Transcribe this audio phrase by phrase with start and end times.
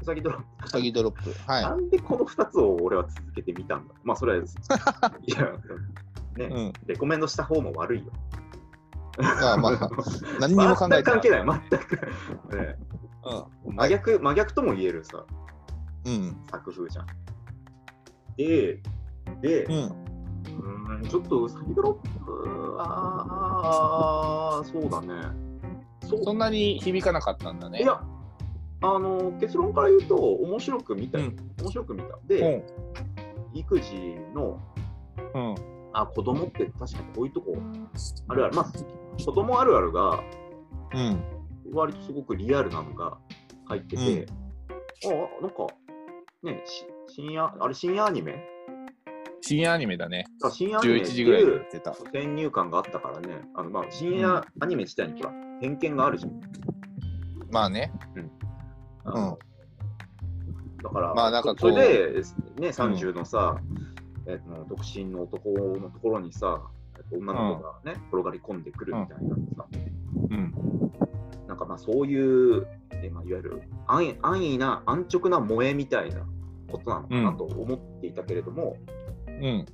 [0.00, 0.66] うさぎドロップ。
[0.66, 1.34] うさぎドロップ。
[1.46, 3.94] はなんでこの2つを俺は続けてみたんだ？
[4.02, 4.44] まあそれは、
[5.26, 5.52] いや、
[6.36, 6.48] ね、い。
[6.48, 6.72] うん。
[6.86, 8.12] レコメンドした方も悪いよ。
[9.22, 9.90] あまあ、
[10.40, 11.02] 何にも考えてない。
[11.02, 11.96] 関係ない、全く。
[12.56, 12.78] ね、
[13.66, 13.76] うん。
[13.76, 15.24] 真逆、真逆とも言えるさ、
[16.06, 16.36] うん。
[16.50, 17.06] 作風じゃん。
[18.36, 18.80] で、
[19.42, 21.02] で、うん。
[21.02, 25.50] んちょっとウサギドロップは、そうだね。
[26.24, 27.82] そんなに響かなかったんだね。
[27.82, 28.00] いや、
[28.82, 32.14] あの結論から言うと、面白く見たよ、うん面白く見た。
[32.14, 32.64] うで、ん。
[33.52, 34.58] 育児の、
[35.34, 35.54] うん。
[35.92, 37.56] あ、子供って確かにこういうとこ
[38.28, 38.54] あるある。
[38.54, 40.22] まあ、子供あるあるが、
[40.94, 41.22] うん。
[41.72, 43.18] 割とすごくリアルなのが
[43.66, 44.26] 入ってて、
[45.04, 45.66] あ、なんか、
[46.42, 48.42] ね、し深夜、あれ深夜アニメ？
[49.42, 50.26] 深夜アニメだね。
[50.42, 51.94] あ深夜アニメ11って時ぐらいってた。
[51.94, 56.40] 先入観があったからね、あのまあ深夜アニメ自体にほら、偏見があるじゃん。
[57.50, 57.92] まあね。
[59.04, 59.38] あの
[60.82, 62.22] だから、まあなんかそれで、
[62.58, 63.60] ね、30のさ、
[64.26, 66.62] えっと独身の男のところにさ、
[66.96, 69.66] えっと女の子がね、転がり込んでくるみたいなさ、
[70.30, 70.54] うん。
[71.46, 76.22] なんかまあそういう、えまあ、いわゆる安易安易な安直な萌えみたいな
[76.70, 78.76] ことなのかなと思っていたけれども、
[79.26, 79.66] うん。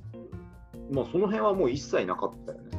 [0.91, 2.71] まあその辺はもう一切なかったよね。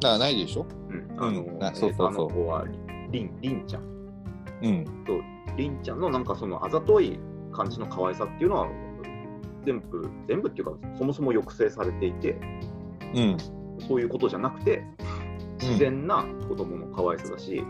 [0.00, 0.66] だからないでしょ？
[0.90, 2.28] うん、あの、うんあそうそうそう。
[2.28, 2.64] えっとあの子は
[3.10, 3.82] りんりんちゃん。
[4.62, 4.84] うん。
[5.04, 5.12] と
[5.56, 7.18] りんちゃんのなんかそのあざとい
[7.52, 8.68] 感じの可愛さっていうのは
[9.64, 12.38] 全部全部っていうかそもそも抑制されていて
[13.14, 13.36] うん。
[13.86, 14.84] そういうことじゃなくて
[15.60, 17.64] 自然な子供の可愛さだし、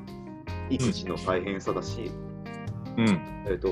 [0.71, 2.11] 育児の大変さだし、
[2.97, 3.45] うん。
[3.49, 3.69] えっと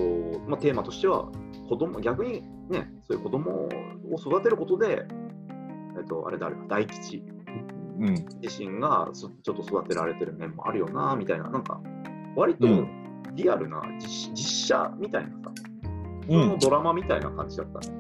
[0.46, 1.28] まあ、テーマとしては
[1.68, 3.68] 子供逆にねそういう子供を
[4.18, 5.06] 育てることで、
[5.98, 7.22] えっと、あれだあれだ大吉
[8.00, 8.14] うん。
[8.42, 11.80] 自身がそちょっと育てられてる面もあるよなみたいななんか
[12.36, 13.03] 割とうん
[13.34, 15.52] リアルな実,、実写みたいなさ。
[16.60, 17.98] ドラマみたいな感じだったね。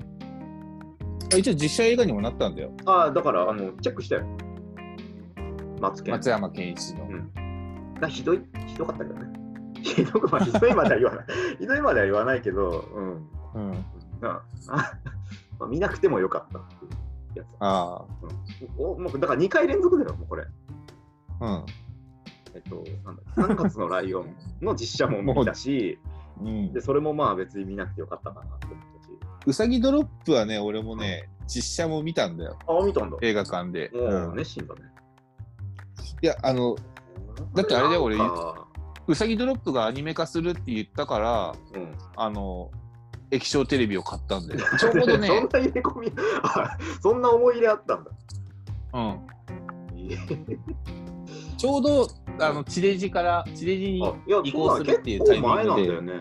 [1.36, 2.72] 一応実写映画にもなったんだよ。
[2.86, 4.26] ああだからあのチェックしたよ。
[5.80, 6.14] マツケン。
[6.14, 7.12] 松山ケンイチのう。
[7.12, 9.32] んだひどいひどかったけどね。
[9.82, 11.26] ひどくまあひどいまでは言わない。
[11.58, 13.28] ひどいまでは言わないけど、うん。
[13.54, 13.84] うん。
[14.22, 17.48] まあ、見なくてもよかったっていうやつ。
[17.60, 20.46] あうんおもうだから2回連続だよ、もうこれ。
[21.40, 21.64] あ。
[22.54, 25.98] えっと、なんだ3月のライオンの実写も見たし、
[26.40, 26.46] うん。
[26.46, 26.80] うんで。
[26.80, 29.10] それもまあ別に見なくてよかったかなって思ったし。
[29.46, 32.56] うさぎドロップはね、俺もね、実写も見たんだよ。
[32.66, 33.16] ああ、見たんだ。
[33.22, 33.90] 映画館で。
[33.92, 34.80] もううん熱心だね。
[36.22, 36.76] いや、あの、
[37.54, 38.16] だってあれだよ俺
[39.06, 41.94] うさぎドロップがアニメ化するって言ったから、うん。
[42.16, 42.70] あの、
[43.32, 44.60] 液晶テレビを買ったんだよ。
[44.78, 46.12] ちょうどそんね、な入れ込み、
[46.42, 48.10] あ そんな思い入れあったんだ。
[48.94, 49.26] うん。
[49.96, 50.58] えー
[51.56, 52.06] ちょうど、
[52.38, 54.02] あの、地デジから、地デジに、
[54.44, 56.12] 移行するっていうタイミングで前なんだよね。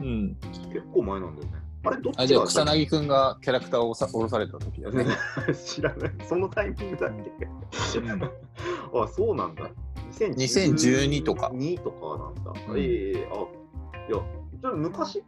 [0.00, 0.36] うん。
[0.72, 1.64] 結構前なんだよね。
[1.84, 5.06] あれ、どっちがあ、じゃあ、草薙くんがキャラクターをさ 降ろされた時だね。
[5.54, 6.12] 知らない。
[6.24, 7.46] そのタイミングだっけ、
[8.98, 9.70] あ、そうなんだ。
[10.12, 12.52] 2012とか2とかなんだ。
[12.68, 13.46] うんええあ、
[14.08, 15.22] いや、昔、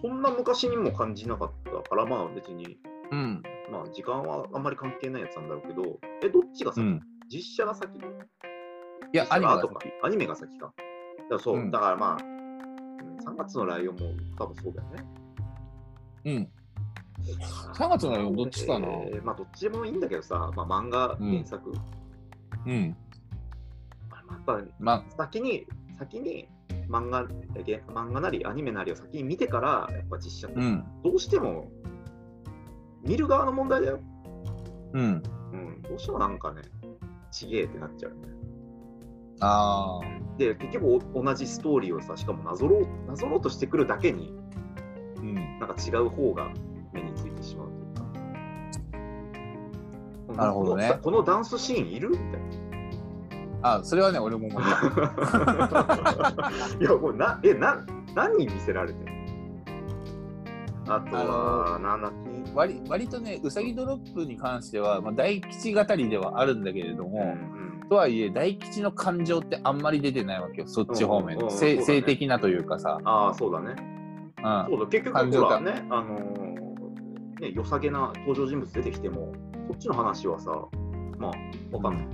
[0.00, 2.78] そんな昔にも感じなかったから、まあ別に、
[3.10, 3.42] うん。
[3.70, 7.00] まあ時間はあんまり関係ないやつなんだろうけど、え、どっちが先、うん。
[7.28, 7.88] 実写が先？
[9.12, 9.80] いや、アニメが後か。
[10.02, 10.66] アニメが先か。
[10.66, 10.84] だか
[11.30, 12.38] らそう、うんだからまあ、うん
[13.18, 14.00] 3月のライオンも
[14.38, 15.04] 多分そうだよね。
[16.24, 16.48] うん。
[17.74, 21.72] 3月のライオンどっちかなえーまあどっちでもいいんだけどさ、まあ漫画うん原作、
[22.66, 22.96] うん。
[24.08, 25.66] まあやっぱま先に、
[25.98, 26.48] 先に
[26.88, 30.84] 漫画漫画なりアニメなりを先に見てから、やっぱ実写ってうん。
[31.02, 31.70] どうしても
[33.02, 34.00] 見る側の問題だよ。
[34.94, 35.22] うん。
[35.52, 36.62] うん、どうしてもなんかね、
[37.30, 38.37] ちげえってなっちゃうよね。
[39.40, 40.38] ああ。
[40.38, 44.32] で、結局お同じストーリーをさ、しかもなぞろうなぞろうとしてくるだけに、
[45.16, 45.34] うん。
[45.58, 46.50] なんか違う方が
[46.92, 47.82] 目についてしまうとい
[50.34, 50.42] うか。
[50.42, 52.10] なるほどねこのダンスシーンいる？
[52.10, 52.26] みたい
[53.62, 54.68] あ、それはね、俺も思った。
[54.70, 56.50] な。
[56.80, 57.84] いや、これな、え、な、
[58.14, 59.12] 何に見せられてる
[60.86, 62.12] あとは、なんだっ
[62.46, 62.52] け？
[62.54, 71.46] 割割とね、うさぎドロップに関しては、まあ、大吉語りではあるんだけれども、うんとはいえ、大吉の感情ってあんまり出てないわけよ、そっち方面の。
[71.46, 73.00] うんうん性的なというかさ。
[73.04, 73.74] ああ、そうだね。
[73.78, 76.58] うんそうだ、結局、ほらね、あのー
[77.40, 79.32] ね、良さげな登場人物出てきても、
[79.68, 80.50] そっちの話はさ、
[81.18, 82.08] まあ、わかんない。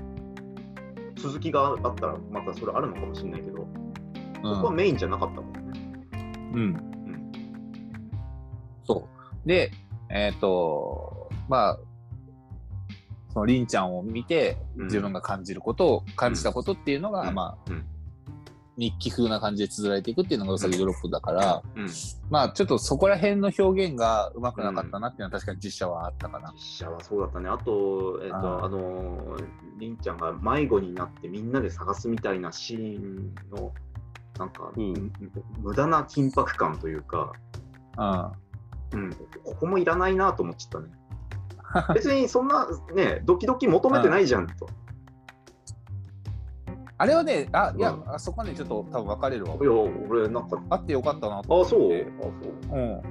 [1.16, 3.66] 続きがあったら、またそれあるのかもしれないけど、
[4.42, 5.60] そこはメインじゃなかったもんね。
[6.52, 6.60] うん。
[6.60, 7.32] うん。
[8.84, 9.08] そ
[9.44, 9.48] う。
[9.48, 9.70] で、
[10.10, 11.78] えっ、と、まあ、
[13.34, 17.84] そのりんちゃんを見て、うん自分が感じることを、感じたことっていうのが、うんまあ、うん
[18.76, 21.88] 日記風な感じで綴られていくっていうのがうさぎドロップだから、うん。
[22.28, 26.52] まあちょっとそこら辺の表現がうまくなかったなっていうのは確かに実写はあったかな。
[26.54, 27.48] 実写はそうだったね。
[27.48, 29.44] あと、えっ、と、あのー、
[29.78, 33.72] りんちゃんが迷子になってみんなで探すみたいなシーンの、
[34.38, 34.72] なんか、
[35.60, 37.32] 無駄な緊迫感というか、
[38.92, 39.00] うん。
[39.04, 39.12] うん、
[39.44, 40.94] ここもいらないなと思っちゃったね。
[41.94, 44.66] 別にそんなね、ドキドキ求めてないじゃんと。
[46.96, 49.64] あれはね、あ、いやう、あそこはね、ちょっと多分分かれるわい。
[49.64, 49.72] や、
[50.08, 51.80] 俺、なんか、あってよかったなあ、とそう。
[51.80, 51.94] あ
[52.68, 52.78] そう？
[52.78, 53.02] うん。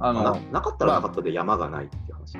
[0.00, 2.38] あの、あななかったらなかったで山がないっていう話。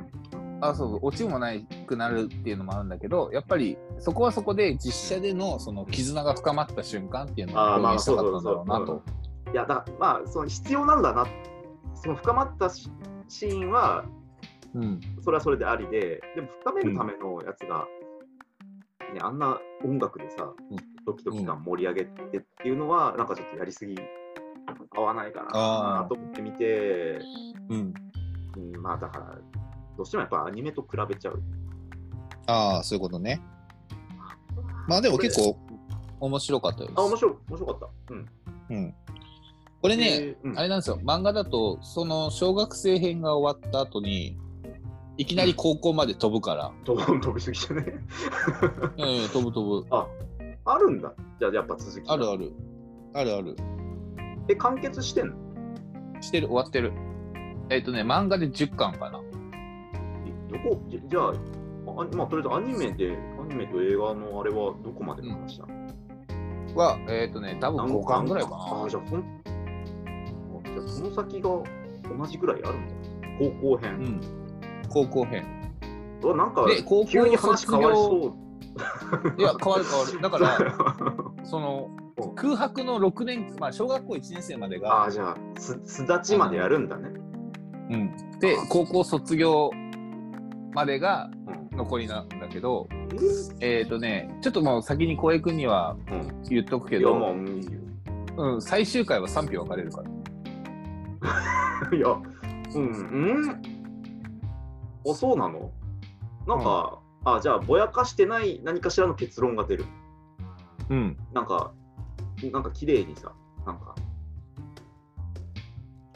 [0.59, 9.03] あそうオチもないくなるっていうのもあるんだけどやっぱりそこはそこで実写でのその絆が深まった瞬間っていうのをあーまあ表現したかったんだろうなそうそう
[9.45, 9.51] と。
[9.53, 11.27] いや、だまあ、その必要なんだな、
[11.95, 12.91] その深まったシ
[13.29, 14.05] シーンは、
[14.76, 17.87] うんそれはそれでありで、でも深めるためのやつが、
[19.14, 20.76] ね、あんな音楽でさうん、
[21.06, 23.96] ドキドキ感盛り上げてっていうのは、なんかちょっとやりすぎ、
[24.94, 27.20] 合わないかなと思ってみて、
[27.70, 27.94] うん、
[28.56, 29.38] うん、まあだから、
[29.96, 31.43] どうしてもやっぱアニメと比べちゃう。
[32.46, 33.40] ああそういうことね。
[34.87, 35.58] まあでも結構
[36.20, 36.93] 面白かったです。
[36.96, 38.14] あ、面白い、面白かった。
[38.14, 38.26] うん。
[38.69, 38.94] うん、
[39.81, 44.37] これね、えーうんあれなんですよ漫画だとその小学生編が終わった後に
[45.19, 47.85] いきなり高校まで飛ぶから、ドーン飛びすぎじゃね？
[48.97, 49.87] いやいや飛ぶ飛ぶ。
[49.91, 50.07] あ、
[50.67, 51.13] あるんだ。
[51.41, 52.09] じゃあやっぱ続き。
[52.09, 52.53] あるある。
[53.15, 53.57] あるある。
[54.49, 55.35] え、完結してんの？
[56.21, 56.93] してる終わってる。
[57.71, 59.21] えっ、とね漫画で10巻かな。
[60.27, 60.83] えどこ？
[60.89, 61.33] じゃじゃあ、あ
[62.17, 65.75] まあ、とりあえずアニメで、アニメと映画のあれはどこまでの話なの、
[66.77, 68.57] はえっ、とね多分5巻ぐらいかな。
[68.85, 69.23] あ、じゃあ、ほんあ
[70.62, 71.65] じゃあその先が同
[72.29, 72.95] じぐらいあるんだ。
[73.39, 73.95] 高校う編。
[73.99, 74.21] ん
[74.88, 75.44] 高校編
[76.23, 78.47] なんかで高校急に話変わりそう。
[79.38, 80.59] いや変わる変わる だから
[81.44, 87.11] そのうん空白の6年まあ小学校1年生まであがあ、じゃあ、す巣立ちまでやるんだね。
[87.91, 89.71] うん、で高校卒業
[90.75, 91.56] までがうん。
[91.77, 92.88] 残りなんだけど
[93.61, 96.43] ええっ、とねちょっともう先に浩平君にはうん。
[96.49, 97.71] 言っとくけど、まあ、いいよ。
[98.38, 100.11] うん、最終回は賛否分かれるから
[101.97, 102.09] いや、
[102.75, 102.87] うん、う
[103.50, 103.62] ん。
[105.11, 105.70] あ、そうなの？
[106.47, 109.85] なんか、あ、じゃあ、ぼやかしてない何かしらの結論が出る。
[110.91, 111.19] うん。
[111.32, 111.73] なんか、
[112.53, 113.32] なんか綺麗にさ、
[113.64, 113.94] なんか、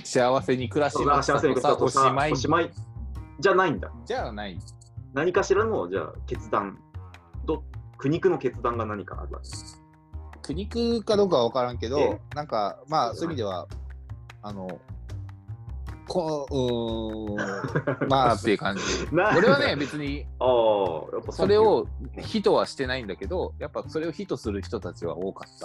[0.05, 2.33] 幸せに暮らしました幸せにとさおしまい。
[2.33, 2.71] おしまい。
[3.39, 3.91] じゃないんだ。
[4.05, 4.59] じゃあない。
[5.13, 6.79] 何かしらの、じゃあ、決断、
[7.45, 7.65] ど
[7.97, 9.49] 苦肉の決断が何かあるわけ？
[10.43, 13.69] 苦肉かどうかは分からんけどえなんかまあそういう意味では
[14.43, 14.81] あの
[16.11, 19.15] こううーん まあっていう感じ。
[19.15, 21.87] な俺はね別にそれを
[22.19, 25.59] 非とはしてないんだけどやっぱそれを非とする人たちは多かっ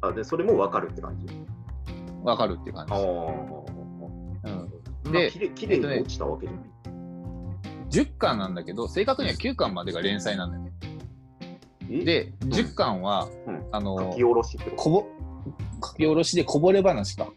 [0.00, 0.08] た。
[0.08, 1.26] あで、それも分かるって感じ？
[2.24, 2.86] 分かるって感。
[2.88, 2.94] じ、
[5.06, 5.12] うん。
[5.12, 6.68] できれいに落ちたわけじゃない。
[7.90, 10.72] 10巻なんだけど正確には9巻までが連載なんだよね。
[11.90, 13.68] え、で10巻は、うん。
[13.70, 17.26] あの書き下ろし書き下ろしでこぼれ話か。
[17.26, 17.32] と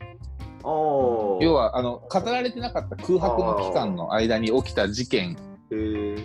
[0.64, 1.11] ああ。
[1.42, 5.38] 要はあの語られてなかった空白の期間の間に起きた事件
[5.72, 6.24] えー、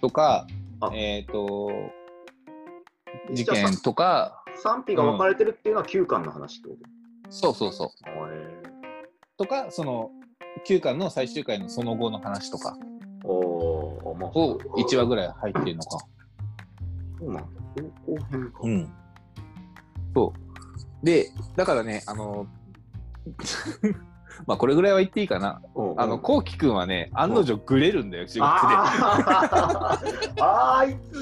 [0.00, 0.46] とか
[0.80, 1.70] あえっ、と
[3.32, 6.76] 事件とか賛否が分かれてるっていうのは9巻の話ってこ
[7.30, 7.88] そうそうそう。
[9.36, 10.10] と、かその
[10.66, 12.76] 9巻の最終回のその後の話とか。
[13.26, 14.18] を
[14.76, 15.98] 1話ぐらい入ってるのか。
[17.18, 17.48] そうなんだ。
[18.06, 18.60] 後後編か。
[18.62, 18.92] うん。
[20.14, 20.32] そ
[21.02, 21.04] う。
[21.06, 22.46] でだからねあの
[24.46, 31.20] まあこれぐらいは言っていいかなうんあの、こうきくんはね、案の定グレるんだよ、中学あーあいつ、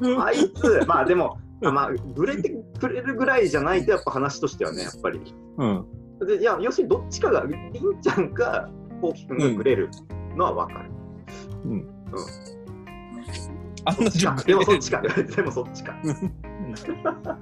[0.00, 0.18] で。
[0.18, 5.20] あいつ、まあでも、まあ、ぶれてくれるぐらいじゃないと、やっぱ話としてはね、やっぱり。
[5.58, 5.86] うん。
[6.26, 8.68] でいや、要するにどっちかが、りんちゃんか、
[9.00, 9.90] こうきくんがくれる
[10.36, 10.90] のは分かる。
[13.84, 14.58] 案の定グでレる。
[14.58, 15.94] もそっちか、でもそっちか。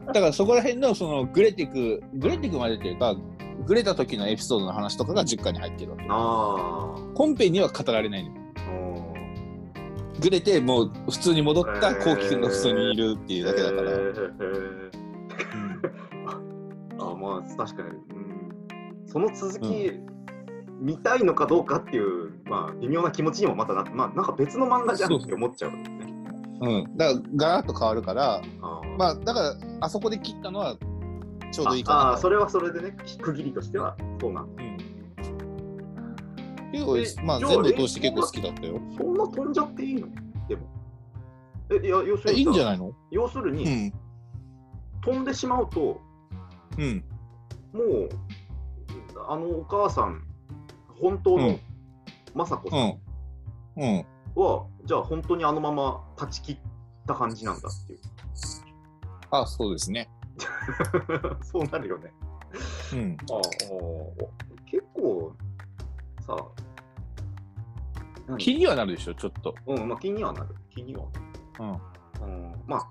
[0.07, 3.17] だからそこら辺の、その、グレてく、グレてくまでっていうか、
[3.67, 6.05] グレた時のエピソードの話とかが10巻に入ってるわけ。
[6.09, 8.41] あ本編には語られないの。
[10.21, 13.91] グレて、もう普通に戻ったこうきくんが普通にいるっていうだけだから。
[13.91, 14.91] へー
[16.99, 19.93] あまあ確かに、うん、その続き、
[20.81, 26.10] 見たいのかどうかっていう、まあ、微妙な気持ちにもまたなまあ、なんか別の漫画じゃんって思っちゃう、ね。
[26.61, 26.97] うん。
[26.97, 28.43] だから、ガラッと変わるから、
[28.99, 30.77] まあ、だから、あそこで切ったのは、
[31.53, 32.07] ちょうどいいかなと。
[32.09, 34.63] ああー、それはそれでね、区切りとしてはそうなんだ。
[34.63, 34.77] うん。
[36.73, 38.81] 結構えまあ、全部通して結構好きだったよ。
[38.97, 40.07] そんな飛んじゃっていいの？
[40.49, 40.63] でも。
[41.71, 42.93] え、いや、要するにさいんじゃないの？
[43.11, 43.93] 要するに、うん。
[45.03, 46.01] 飛んでしまうと、
[46.79, 47.05] うん。
[47.73, 48.09] もう、
[49.29, 50.23] あのお母さん、
[51.01, 51.61] 本当のうん
[52.37, 52.77] 雅子さ
[53.77, 53.85] うんん。
[53.85, 54.07] うん。
[54.35, 56.57] は、じゃあ本当にあのまま断ち切っ
[57.07, 58.01] た感じなんだっていう。
[59.31, 60.11] あ、そうですね。
[61.43, 62.13] そうなるよね。
[62.93, 63.17] うん。
[63.31, 63.41] ああ
[64.67, 65.35] 結構
[66.27, 66.37] さ、
[68.27, 68.39] 何？
[68.39, 69.55] 気にはなるでしょ、ちょっと。
[69.67, 70.55] うん、まあ気にはなる。
[70.71, 71.05] 気には
[71.59, 71.73] うん。
[71.73, 71.81] なる。
[72.23, 72.91] うん、まあ、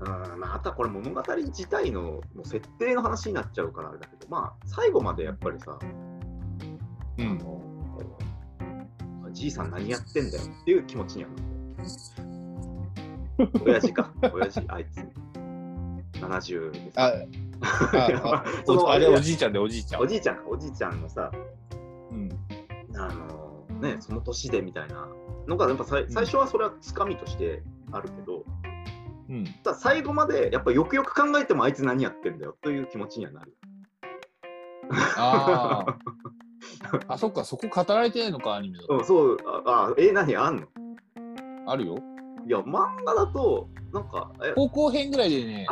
[0.00, 5.78] うん、まあ、あとはこれ物語自体のもう設定の話になっちゃうからあれだけど、まあ、最後までやっぱりさ、
[7.18, 7.26] うん。
[7.26, 7.71] あの
[9.42, 11.42] じいさん何やってんだよっていう気持ちにはなる。
[13.66, 14.98] 親父か、親父、あいつ。
[16.20, 17.00] 70です。
[17.00, 17.12] あ、
[18.64, 20.02] そのおあれおじいちゃんでおじいちゃん。
[20.02, 21.32] おじいちゃんか、おじいちゃんのさ、
[22.12, 22.30] うん。
[22.94, 25.08] あのね、その年でみたいな
[25.48, 28.44] のが、やっぱさい最初はそれはつかみとしてあるけど、
[29.28, 29.44] うん。
[29.64, 33.56] ただ最後までやっぱよくよく考えてもあいつ何やってんだよという気持ちにはなる。
[35.16, 35.84] あ
[37.08, 37.14] あ。
[37.14, 38.94] あ、そっか、そこ語られてないのか、アニメだと。
[38.94, 40.66] うん、そう、あ、あえ、何あんの？
[41.66, 41.96] あるよ。
[42.46, 45.66] いや、漫画だと、なんか、え、高校編ぐらいでね、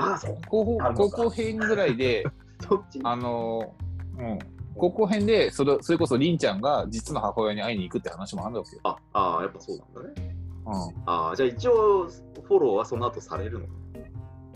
[0.49, 0.65] 高
[1.11, 2.25] 校編ぐらいで、
[2.69, 4.39] そっちあのー、うん。
[4.77, 8.83] 高校編でそれ、それこそりんちゃんが実の母親に会いに行くって話もあるわけよ。
[8.85, 10.37] あ、あやっぱそうなんだね。
[10.67, 10.71] う
[11.07, 12.07] あじゃあ一応、
[12.45, 13.67] フォローはその後されるの？
[13.67, 13.69] ん。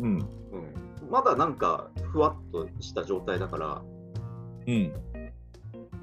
[0.01, 0.19] うん。
[0.19, 0.19] う
[1.07, 1.11] ん。
[1.11, 3.83] まだなんか、ふわっとした状態だから、
[4.67, 4.93] うん。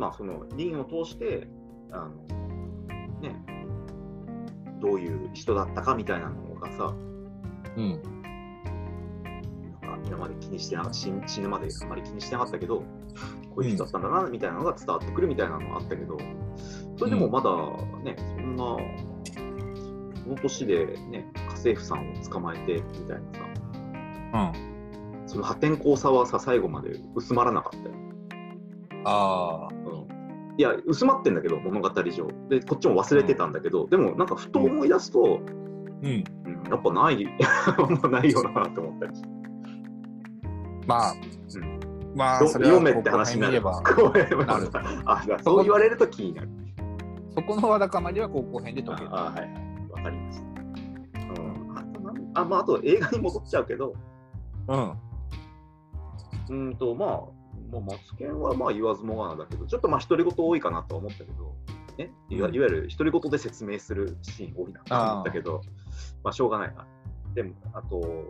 [0.02, 1.48] まあ、その、リンを通して、
[1.92, 2.10] あの、
[3.22, 3.36] ね、
[4.82, 6.96] どういう人だったかみたいなのがさ、
[7.78, 8.02] うん。
[9.80, 12.86] なんか今まで気にしてな死ん死ぬまであんまり気にしてなかったけど、こ
[13.58, 16.18] ういう人だったんだなみたいなのが伝わってくるみたいなのがあったけど、
[16.98, 17.52] それでもまだ
[18.04, 18.82] ね、そんな、こ
[20.32, 23.40] の年でね、家政婦さんを捕まえてみたいな
[24.34, 24.52] さ、
[25.14, 25.28] うん。
[25.28, 27.96] その破天荒さはさ、最後まで薄まらなかったよ。
[29.06, 29.81] ああ。
[30.52, 32.04] うんいや、薄まってんだけど、物語上。
[32.50, 35.40] で、こっちも忘れてたんだけど、でもなんかふと思い出すと、
[36.04, 36.24] うん。
[36.46, 37.26] うん、やっぱない、
[38.12, 39.30] ないよなって思ったりして。
[40.88, 44.70] まあ、うまあ、読めって話になればなる
[45.06, 46.50] あ、だそう言われると気になる。
[47.34, 49.10] そこのわだかまりは高校編で解ける。
[49.12, 49.52] ああ、はいはい。
[49.92, 50.44] わかりました。
[51.42, 51.78] うん。
[51.78, 53.94] あとあ、まあ、あと映画に戻っちゃうけど、
[54.68, 54.90] うん。
[54.90, 57.41] うーんと、まあ、
[57.72, 61.56] まあ、マツケンはまあ言わずもがなだけど、ちょっとまあ独り言多いかなとは思ったけど、
[61.98, 65.62] ね、いわいわゆる独り言で説明するシーン多いなと思ったけど、
[66.24, 66.86] まあしょうがないな。
[67.34, 68.26] でも、あと、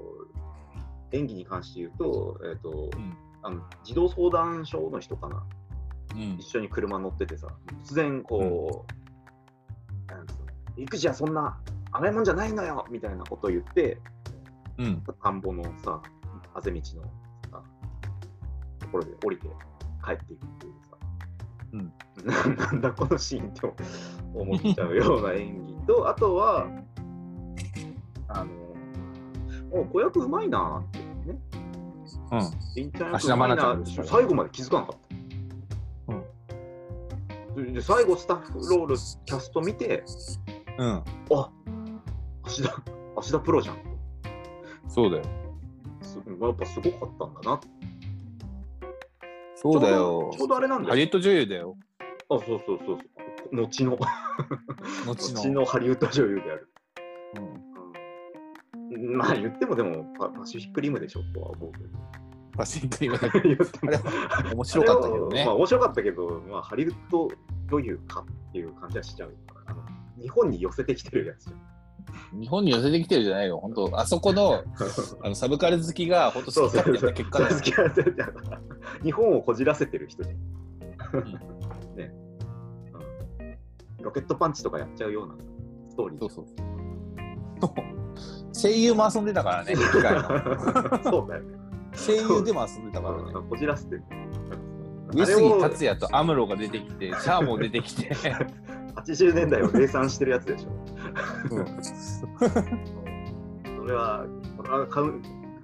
[1.12, 3.18] 演技に関して言うと、えっ、と、ん。
[3.44, 5.44] あの児童相談所の人かな、
[6.14, 6.38] うん。
[6.40, 6.46] 一。
[6.46, 7.48] 緒に車乗っててさ、
[7.84, 8.86] 突然こ
[10.08, 10.34] う、なんつう
[10.78, 10.84] の？
[10.84, 11.58] 育児はそんな
[11.92, 13.98] 甘いもんじゃないのよみたいなことを言って、
[14.78, 15.04] うん。
[15.24, 16.02] 田んぼのさ、
[16.54, 17.12] あぜ道の
[18.92, 19.48] ころで降りて
[20.04, 20.98] 帰っていくっていうさ、
[21.74, 21.94] うん
[22.26, 23.62] な なんだこのシーンって
[24.34, 26.68] 思っちゃうような演技と、 あとは、
[28.28, 28.52] あの、
[29.72, 31.06] お子役うまいなってね、
[32.32, 32.42] うん。
[32.76, 35.12] りんちゃん役うまいな菜ちゃんでしょ最後まで気づかなかった。
[37.56, 38.96] で最後、スタッフロール、
[39.26, 40.04] キャスト見て、
[40.78, 40.90] うん。
[40.90, 41.04] あ
[42.44, 42.84] 芦田、
[43.16, 43.78] 芦田プロじゃん。
[44.88, 45.24] そうだよ。
[46.02, 47.62] すやっぱすごかったんだな。
[49.62, 51.78] そうだよちょうどあれなんだよハリウッド女優だよ。
[52.30, 53.56] あ、そうそうそうそう。
[53.56, 53.92] 後の、
[55.06, 55.42] 後の。
[55.42, 56.70] 後のハリウッド女優である。
[57.36, 57.72] うん
[58.94, 61.86] うん、まあ言ってもでもパパシフィックリムでしょとは思うけど。
[62.58, 63.92] パシフィックリム言っても
[64.32, 67.30] あれ面白かったけどねまあ面白かったけど、まあハリウッド
[67.70, 69.36] 女優かっていう感じはしちゃう
[70.20, 71.71] 日本に寄せてきてるやつじゃん。
[72.34, 73.60] 日本に寄せてきてるじゃないよ。
[73.60, 74.64] 本当あそこの
[75.24, 77.62] あのサブカル好きが本当好き勝手結果だよ好。
[77.62, 78.62] き勝手やったから
[79.04, 80.36] 日本をこじらせてる人じゃん。
[80.36, 82.14] ね、
[84.00, 84.04] うん。
[84.04, 85.36] ロケットパンチとかやっちゃうような
[85.90, 86.44] ストーリーじそゃ。
[86.44, 86.52] うん
[87.62, 87.72] そう。
[88.54, 91.58] 声優も遊んでたからね、そうだよね。
[91.94, 93.32] 声優でも遊んでたからね。
[93.34, 94.04] うんこじらせてる。
[95.14, 98.14] 上杉達也とアムロが出てきて、シャアも出てきて。
[98.96, 100.70] 80年代を冷散してるやつでしょ。
[101.52, 101.66] うん
[103.82, 104.26] それは、
[104.58, 105.22] これはカウン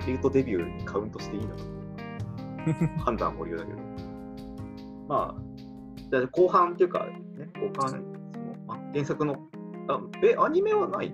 [0.07, 1.63] リュートデビューにカウントしていいのか
[3.05, 3.77] 判断保留だけど。
[5.07, 5.41] まあ、
[6.11, 7.05] じゃあ後半っていうか、
[7.37, 8.03] ね、後半、その
[8.67, 9.35] あ原作の
[9.87, 11.13] あ、え、アニメはない？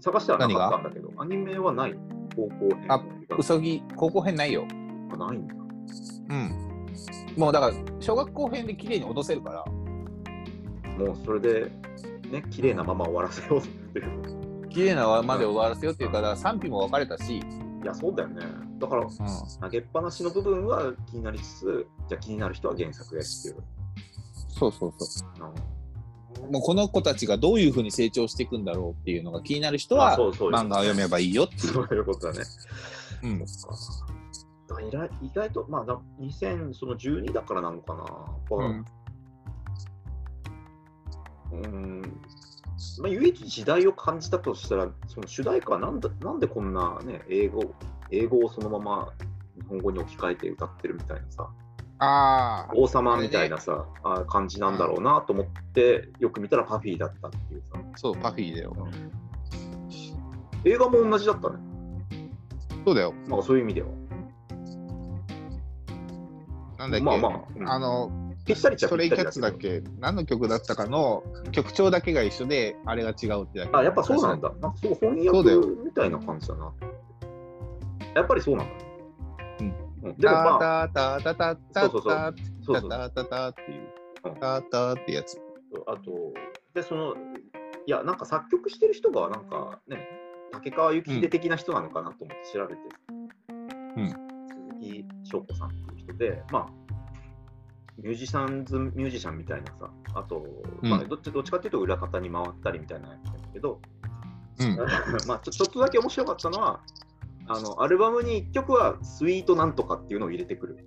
[0.00, 1.98] 探してはなかったんだけど、アニメはない
[2.36, 3.02] 高校編あ
[3.36, 4.64] うさぎ、高校編ないよ。
[5.12, 5.54] あないんだ。
[5.54, 5.58] う
[6.34, 6.50] ん。
[7.36, 9.64] もうだから、小学校編で綺麗に脅せるから、
[11.04, 11.70] もうそれで、
[12.30, 14.68] ね、綺麗なまま終わらせようっていう。
[14.68, 17.42] 綺麗なままで終わらせようっていうから、賛否も分かれたし、い
[17.84, 18.42] や、そうだよね。
[18.78, 19.08] だから、うん
[19.60, 23.56] 投げっぱなしの部分は気になりつつ、じゃあ気になる人は原作へっていう。
[24.50, 25.52] そうそうそあ
[26.48, 26.52] う。
[26.52, 31.72] もうこの子たちがどういうふうに成長していくんだろうっていうのが気になる人は漫画を読めばいいよっていう。
[31.72, 32.44] そういうことだね。
[33.22, 33.44] うん
[35.22, 38.56] 意外と、まあ、だ2012だからなのかな。
[38.56, 38.84] うん
[41.52, 42.02] うん。
[43.00, 47.74] まあ、唯一時代を感じたとしたら、その主題歌はなんだなんでこんな、ね、英語
[48.10, 49.12] 英語をそのまま
[49.56, 51.48] 日本語に置き換えて歌ってるみたいなさ、
[51.98, 58.76] ああ、王様みたいなさ、あ感じなんだろうなと思って、よく見たらパフィーだったっていうさ、そう、パフィーだよ。
[60.64, 61.56] 映画も同じだったね、
[62.84, 63.12] そうだよ。
[63.26, 63.88] なんかそういう意味では。
[66.78, 67.68] なんだっけ、まあまあうん。
[67.68, 69.82] あの、ぴったりっちゃストレイキャッツだっけ？
[70.00, 73.76] 何の曲だったかの曲調だけが一緒で、あれが違うってだけ。
[73.76, 74.50] あ、やっぱそうなんだ。
[74.60, 76.72] なんかそう翻そうだよ訳みたいな感じだな。
[78.14, 78.74] やっぱりそうなんだ。
[79.60, 79.74] うん
[80.04, 80.16] うん。
[80.16, 83.10] でもまあ、タタタタタそうそうそうタ。
[83.10, 83.88] タタタっていう
[84.24, 84.34] うん。
[84.40, 85.38] タタってやつ。
[85.86, 86.32] あと、
[86.74, 87.14] で、その、
[87.86, 90.08] いや、なんか作曲してる人が、なんかね、
[90.52, 92.80] 竹川幸秀的な人なのかなと思って調べて、
[93.96, 94.14] うん鈴
[94.80, 96.68] 木翔子さんっていう人で、まあ、
[97.98, 100.44] ミュージシャンズ、ミュージシャンみたいなさ、あと、
[100.82, 103.80] うんまあどっち、どっちかっていうと裏方に回ったりみたいなやつなんだけど、
[104.60, 104.76] うん。
[105.26, 106.80] まあちょちょっとだけ面白かったのは、
[107.48, 110.78] あのアルバムに1曲はスイートなんとかっていうのを入れてくる。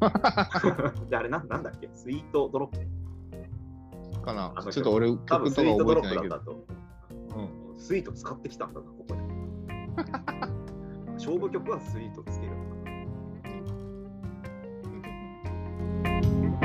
[1.10, 1.90] で、あれなんなんだっけ？
[1.92, 6.44] スイートドロップかなあのちょっと俺、多分スイートドロップだった。
[6.44, 6.52] と。
[6.52, 9.20] うんスイート使ってきたんだな、ここで。
[11.14, 12.52] 勝負曲はスイートつける
[16.04, 16.63] Thank you.